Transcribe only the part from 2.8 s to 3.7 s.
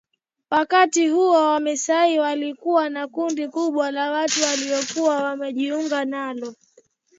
na kundi